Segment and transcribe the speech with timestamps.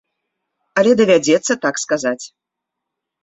[0.81, 2.25] Але давядзецца так сказаць.